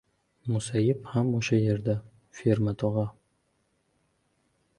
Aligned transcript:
—Musayip 0.53 1.03
ham 1.11 1.29
o‘sha 1.39 1.59
yerda. 1.59 1.95
«Ferma 2.39 2.75
tog‘a». 2.85 3.05